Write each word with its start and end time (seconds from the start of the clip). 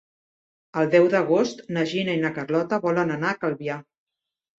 El 0.83 0.87
deu 0.95 1.09
d'agost 1.13 1.61
na 1.77 1.83
Gina 1.91 2.15
i 2.17 2.21
na 2.23 2.31
Carlota 2.37 2.79
volen 2.87 3.13
anar 3.17 3.29
a 3.35 3.39
Calvià. 3.45 3.77